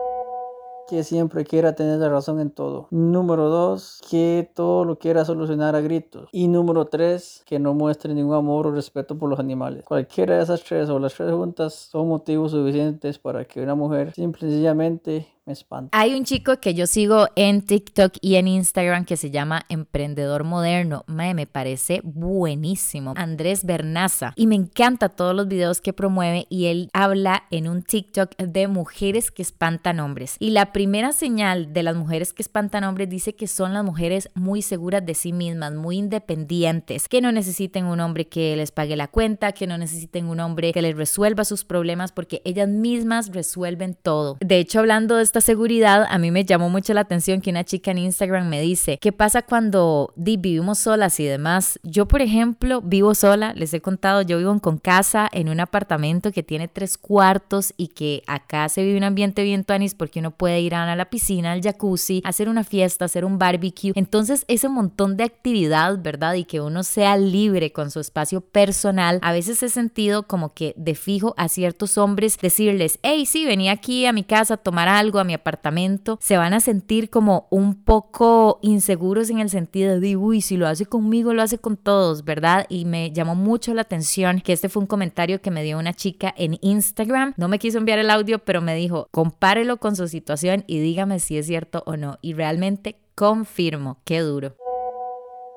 que 0.88 1.04
siempre 1.04 1.46
quiera 1.46 1.74
tener 1.74 2.00
la 2.00 2.10
razón 2.10 2.40
en 2.40 2.52
todo. 2.52 2.88
Número 2.92 3.50
dos, 3.50 4.02
que 4.10 4.50
todo 4.54 4.86
lo 4.86 5.00
quiera 5.00 5.26
solucionar 5.26 5.76
a 5.76 5.82
gritos. 5.82 6.30
Y 6.32 6.48
número 6.48 6.86
tres, 6.86 7.44
que 7.46 7.60
no 7.60 7.74
muestre 7.74 8.14
ningún 8.14 8.36
amor 8.36 8.68
o 8.68 8.72
respeto 8.72 9.18
por 9.18 9.30
los 9.30 9.40
animales. 9.40 9.84
Cualquiera 9.86 10.38
de 10.38 10.44
esas 10.44 10.64
tres 10.64 10.90
o 10.90 11.00
las 11.00 11.14
tres 11.14 11.32
juntas 11.32 11.74
son 11.74 12.08
motivos 12.08 12.52
suficientes 12.52 13.20
para 13.20 13.46
que 13.46 13.62
una 13.62 13.76
mujer 13.76 14.14
simple 14.14 14.48
y 14.48 14.52
sencillamente 14.52 15.35
me 15.46 15.54
espanta. 15.54 15.98
Hay 15.98 16.16
un 16.16 16.26
chico 16.26 16.60
que 16.60 16.74
yo 16.74 16.88
sigo 16.88 17.28
en 17.36 17.62
TikTok 17.62 18.14
y 18.22 18.36
en 18.36 18.48
Instagram 18.48 19.06
que 19.06 19.18
se 19.18 19.32
llama 19.32 19.66
Emprendedor 19.70 20.44
Moderno. 20.44 21.04
me 21.08 21.46
parece 21.46 22.02
buenísimo. 22.04 23.14
Andrés 23.16 23.66
Bernaza. 23.66 24.34
Y 24.36 24.48
me 24.48 24.56
encanta 24.56 25.10
todos 25.10 25.36
los 25.36 25.48
videos 25.48 25.82
que 25.82 25.94
promueve 25.94 26.48
y 26.50 26.66
él 26.66 26.90
habla 26.94 27.44
en 27.52 27.68
un 27.68 27.84
TikTok 27.84 28.36
de 28.38 28.68
mujeres 28.68 29.32
que 29.32 29.42
espantan 29.42 30.00
hombres. 30.00 30.36
Y 30.40 30.50
la 30.50 30.72
primera 30.74 31.12
señal 31.12 31.74
de 31.74 31.84
las 31.84 31.96
mujeres 31.96 32.34
que 32.34 32.42
espantan 32.42 32.84
hombres 32.84 33.10
dice 33.10 33.36
que 33.36 33.48
son 33.48 33.74
las 33.74 33.84
mujeres 33.84 34.30
muy 34.34 34.62
seguras 34.62 35.06
de 35.06 35.14
sí 35.14 35.32
mismas, 35.32 35.74
muy 35.74 35.98
independientes, 35.98 37.08
que 37.08 37.22
no 37.22 37.32
necesiten 37.32 37.86
un 37.86 38.00
hombre 38.00 38.28
que 38.28 38.56
les 38.56 38.72
pague 38.72 38.96
la 38.96 39.08
cuenta, 39.08 39.52
que 39.52 39.68
no 39.68 39.78
necesiten 39.78 40.28
un 40.28 40.40
hombre 40.40 40.74
que 40.74 40.82
les 40.82 40.96
resuelva 40.96 41.46
sus 41.46 41.64
problemas 41.64 42.12
porque 42.12 42.42
ellas 42.46 42.68
mismas 42.68 43.32
resuelven 43.32 43.96
todo. 43.96 44.38
De 44.40 44.58
hecho, 44.58 44.80
hablando 44.80 45.18
de 45.18 45.35
seguridad, 45.42 46.06
a 46.10 46.18
mí 46.18 46.32
me 46.32 46.46
llamó 46.46 46.70
mucho 46.70 46.94
la 46.94 47.02
atención 47.02 47.42
que 47.42 47.50
una 47.50 47.64
chica 47.64 47.92
en 47.92 48.00
Instagram 48.00 48.48
me 48.48 48.62
dice, 48.62 48.98
¿qué 49.00 49.12
pasa 49.12 49.42
cuando 49.42 50.14
vivimos 50.16 50.80
solas 50.80 51.20
y 51.20 51.26
demás? 51.26 51.80
Yo, 51.84 52.08
por 52.08 52.22
ejemplo, 52.22 52.82
vivo 52.82 53.16
sola, 53.16 53.54
les 53.54 53.74
he 53.74 53.82
contado, 53.82 54.22
yo 54.22 54.38
vivo 54.38 54.60
con 54.60 54.78
casa 54.78 55.30
en 55.32 55.50
un 55.50 55.60
apartamento 55.60 56.32
que 56.32 56.44
tiene 56.44 56.68
tres 56.68 56.98
cuartos 56.98 57.74
y 57.78 57.90
que 57.90 58.24
acá 58.28 58.70
se 58.70 58.84
vive 58.84 58.98
un 58.98 59.04
ambiente 59.04 59.44
bien 59.44 59.64
tuanis 59.64 59.96
porque 59.96 60.20
uno 60.20 60.32
puede 60.32 60.62
ir 60.62 60.76
a 60.76 60.96
la 60.96 61.10
piscina, 61.10 61.52
al 61.52 61.62
jacuzzi, 61.62 62.22
hacer 62.24 62.50
una 62.50 62.64
fiesta, 62.64 63.06
hacer 63.06 63.26
un 63.26 63.40
barbecue. 63.40 63.92
Entonces, 63.96 64.46
ese 64.48 64.70
montón 64.70 65.18
de 65.18 65.24
actividad, 65.24 65.98
¿verdad? 66.02 66.36
Y 66.36 66.46
que 66.46 66.62
uno 66.62 66.84
sea 66.84 67.18
libre 67.18 67.72
con 67.72 67.92
su 67.92 68.00
espacio 68.00 68.42
personal, 68.42 69.20
a 69.22 69.32
veces 69.32 69.62
he 69.64 69.70
sentido 69.70 70.24
como 70.24 70.54
que 70.54 70.74
de 70.78 70.96
fijo 70.96 71.34
a 71.38 71.50
ciertos 71.50 71.98
hombres 71.98 72.38
decirles, 72.40 73.00
hey, 73.04 73.26
sí, 73.26 73.46
venía 73.46 73.72
aquí 73.72 74.06
a 74.06 74.14
mi 74.14 74.24
casa 74.24 74.56
a 74.56 74.58
tomar 74.58 74.88
algo, 74.88 75.20
mi 75.26 75.34
apartamento, 75.34 76.18
se 76.22 76.38
van 76.38 76.54
a 76.54 76.60
sentir 76.60 77.10
como 77.10 77.48
un 77.50 77.84
poco 77.84 78.60
inseguros 78.62 79.30
en 79.30 79.40
el 79.40 79.50
sentido 79.50 80.00
de, 80.00 80.16
uy, 80.16 80.42
si 80.42 80.58
lo 80.58 80.68
hace 80.68 80.86
conmigo, 80.86 81.34
lo 81.34 81.42
hace 81.42 81.58
con 81.58 81.78
todos, 81.78 82.24
¿verdad? 82.24 82.66
Y 82.70 82.86
me 82.86 83.12
llamó 83.12 83.36
mucho 83.36 83.74
la 83.74 83.82
atención 83.82 84.42
que 84.42 84.54
este 84.54 84.70
fue 84.70 84.82
un 84.82 84.88
comentario 84.88 85.42
que 85.42 85.52
me 85.52 85.64
dio 85.64 85.78
una 85.78 85.94
chica 85.94 86.34
en 86.38 86.58
Instagram. 86.62 87.34
No 87.38 87.48
me 87.48 87.60
quiso 87.60 87.78
enviar 87.78 88.00
el 88.00 88.10
audio, 88.10 88.40
pero 88.40 88.62
me 88.62 88.76
dijo, 88.76 89.08
compárelo 89.12 89.78
con 89.78 89.96
su 89.96 90.08
situación 90.08 90.64
y 90.68 90.80
dígame 90.80 91.20
si 91.20 91.38
es 91.38 91.48
cierto 91.48 91.84
o 91.86 91.98
no. 91.98 92.18
Y 92.22 92.34
realmente 92.34 92.98
confirmo, 93.16 94.02
qué 94.06 94.20
duro. 94.20 94.56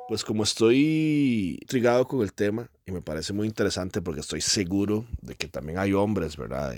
Pues 0.09 0.25
como 0.25 0.43
estoy 0.43 1.59
intrigado 1.61 2.09
con 2.09 2.23
el 2.23 2.33
tema 2.33 2.71
y 2.87 2.93
me 2.93 3.03
parece 3.03 3.35
muy 3.35 3.47
interesante 3.47 4.01
porque 4.01 4.21
estoy 4.21 4.41
seguro 4.41 5.05
de 5.21 5.35
que 5.35 5.49
también 5.49 5.79
hay 5.79 5.93
hombres, 5.93 6.37
¿verdad? 6.39 6.73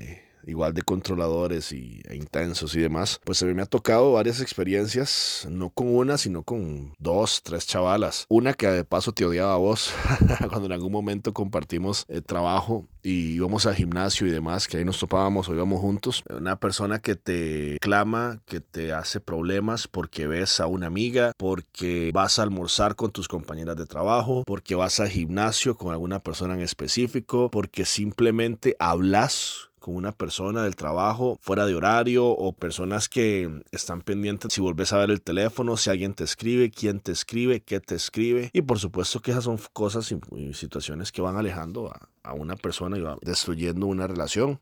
Igual 0.51 0.75
de 0.75 0.83
controladores 0.83 1.73
y, 1.73 2.03
e 2.09 2.17
intensos 2.17 2.75
y 2.75 2.81
demás, 2.81 3.21
pues 3.25 3.43
a 3.43 3.47
mí 3.47 3.55
me 3.55 3.63
ha 3.63 3.67
tocado 3.67 4.13
varias 4.13 4.41
experiencias, 4.41 5.47
no 5.51 5.71
con 5.71 5.95
una, 5.95 6.19
sino 6.19 6.43
con 6.43 6.95
dos, 6.99 7.43
tres 7.43 7.67
chavalas. 7.67 8.27
Una 8.29 8.55
que 8.55 8.67
de 8.67 8.85
paso 8.85 9.13
te 9.13 9.25
odiaba 9.25 9.55
a 9.55 9.59
vos, 9.59 9.93
cuando 10.49 10.67
en 10.67 10.73
algún 10.73 10.93
momento 10.93 11.33
compartimos 11.33 12.05
el 12.09 12.23
trabajo 12.23 12.87
y 13.03 13.33
íbamos 13.33 13.67
al 13.67 13.75
gimnasio 13.75 14.27
y 14.27 14.31
demás, 14.31 14.69
que 14.69 14.77
ahí 14.77 14.85
nos 14.85 14.99
topábamos 14.99 15.49
o 15.49 15.55
íbamos 15.55 15.81
juntos. 15.81 16.23
Una 16.29 16.57
persona 16.57 17.01
que 17.01 17.15
te 17.15 17.79
clama, 17.81 18.43
que 18.45 18.61
te 18.61 18.93
hace 18.93 19.21
problemas 19.21 19.89
porque 19.89 20.27
ves 20.27 20.61
a 20.61 20.67
una 20.67 20.87
amiga, 20.87 21.33
porque 21.37 22.11
vas 22.13 22.39
a 22.39 22.43
almorzar 22.43 22.97
con 22.97 23.11
tus 23.11 23.29
compañeras 23.29 23.77
de 23.77 23.87
trabajo, 23.87 24.45
porque 24.47 24.75
vas 24.75 25.01
al 25.01 25.09
gimnasio 25.09 25.77
con 25.77 25.93
alguna 25.93 26.21
persona 26.21 26.55
en 26.55 26.61
específico, 26.61 27.51
porque 27.51 27.85
simplemente 27.85 28.77
hablas 28.79 29.70
con 29.81 29.97
una 29.97 30.13
persona 30.13 30.63
del 30.63 30.77
trabajo 30.77 31.39
fuera 31.41 31.67
de 31.67 31.75
horario 31.75 32.27
o 32.27 32.53
personas 32.53 33.09
que 33.09 33.63
están 33.73 34.03
pendientes 34.03 34.53
si 34.53 34.61
volvés 34.61 34.93
a 34.93 34.99
ver 34.99 35.11
el 35.11 35.23
teléfono, 35.23 35.77
si 35.77 35.91
alguien 35.91 36.15
te 36.15 36.25
escribe, 36.25 36.71
quién 36.71 37.01
te 37.01 37.13
escribe, 37.13 37.61
qué 37.61 37.81
te 37.81 37.95
escribe. 37.95 38.51
Y 38.53 38.63
por 38.63 38.79
supuesto 38.79 39.21
que 39.21 39.33
esas 39.33 39.45
son 39.45 39.59
cosas 39.73 40.13
y, 40.13 40.55
situaciones 40.55 41.11
que 41.11 41.23
van 41.23 41.37
alejando 41.37 41.89
a, 41.89 42.09
a 42.23 42.35
una 42.35 42.57
persona 42.57 42.99
y 42.99 43.01
van 43.01 43.19
destruyendo 43.23 43.87
una 43.87 44.07
relación. 44.07 44.61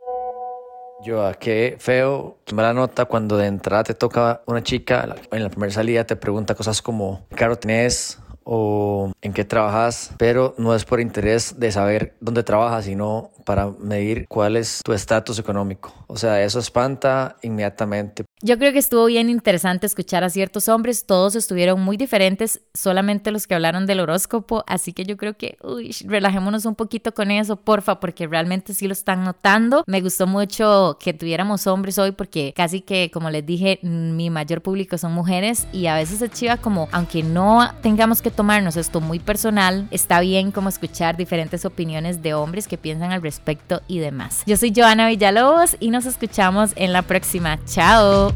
Yo, 1.05 1.25
a 1.25 1.35
qué 1.35 1.77
feo, 1.79 2.39
la 2.53 2.73
nota 2.73 3.05
cuando 3.05 3.37
de 3.37 3.47
entrada 3.47 3.85
te 3.85 3.95
toca 3.95 4.43
una 4.47 4.63
chica, 4.63 5.17
en 5.31 5.43
la 5.43 5.49
primera 5.49 5.73
salida 5.73 6.05
te 6.05 6.17
pregunta 6.17 6.57
cosas 6.57 6.83
como, 6.83 7.27
¿qué 7.31 7.37
carro 7.37 7.57
tenés? 7.57 8.19
O 8.51 9.13
en 9.21 9.35
qué 9.35 9.45
trabajas, 9.45 10.13
pero 10.17 10.55
no 10.57 10.75
es 10.75 10.87
por 10.87 11.01
interés 11.01 11.61
de 11.61 11.71
saber 11.71 12.17
dónde 12.21 12.43
trabajas, 12.43 12.87
sino 12.87 13.31
para 13.45 13.67
medir 13.79 14.27
cuál 14.27 14.57
es 14.57 14.81
tu 14.83 14.95
estatus 14.95 15.39
económico. 15.39 15.93
O 16.07 16.17
sea, 16.17 16.43
eso 16.43 16.59
espanta 16.59 17.37
inmediatamente. 17.43 18.25
Yo 18.41 18.57
creo 18.57 18.73
que 18.73 18.79
estuvo 18.79 19.07
bien 19.07 19.31
interesante 19.31 19.87
escuchar 19.87 20.23
a 20.23 20.31
ciertos 20.31 20.69
hombres, 20.69 21.07
todos 21.07 21.35
estuvieron 21.35 21.81
muy 21.81 21.97
diferentes, 21.97 22.61
solamente 22.73 23.33
los 23.33 23.49
que 23.49 23.57
hablaron 23.57 23.85
del 23.85 23.99
horóscopo, 23.99 24.63
así 24.69 24.93
que 24.93 25.05
yo 25.05 25.17
creo 25.17 25.37
que, 25.37 25.59
uy, 25.63 25.91
relajémonos 26.05 26.65
un 26.65 26.77
poquito 26.77 27.13
con 27.13 27.33
eso, 27.33 27.57
porfa, 27.57 27.99
porque 27.99 28.29
realmente 28.29 28.75
sí 28.75 28.87
lo 28.87 28.93
están 28.93 29.25
notando. 29.25 29.83
Me 29.89 30.01
gustó 30.01 30.29
mucho 30.29 30.99
que 31.01 31.13
tuviéramos 31.13 31.67
hombres 31.67 31.99
hoy 31.99 32.13
porque 32.13 32.53
casi 32.55 32.81
que, 32.81 33.11
como 33.13 33.29
les 33.29 33.45
dije, 33.45 33.81
mi 33.83 34.31
mayor 34.31 34.63
público 34.63 34.99
son 34.99 35.13
mujeres 35.15 35.67
y 35.73 35.87
a 35.87 35.97
veces 35.97 36.21
se 36.21 36.29
chiva 36.29 36.59
como, 36.59 36.89
aunque 36.93 37.25
no 37.25 37.69
tengamos 37.83 38.23
que 38.23 38.31
tomarnos 38.31 38.77
esto 38.77 39.01
muy 39.01 39.19
personal, 39.19 39.89
está 39.91 40.21
bien 40.21 40.53
como 40.53 40.69
escuchar 40.69 41.17
diferentes 41.17 41.65
opiniones 41.65 42.23
de 42.23 42.35
hombres 42.35 42.69
que 42.69 42.79
piensan 42.79 43.11
al 43.11 43.23
respecto 43.23 43.83
y 43.89 43.99
demás. 43.99 44.43
Yo 44.47 44.57
soy 44.57 44.73
Joana 44.75 45.09
Villalobos 45.09 45.77
y 45.81 45.91
nos 45.91 46.07
escuchamos 46.07 46.71
en 46.77 46.93
la 46.93 47.03
próxima. 47.03 47.59
Chao. 47.67 48.28